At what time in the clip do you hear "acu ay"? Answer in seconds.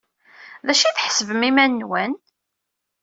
0.73-0.93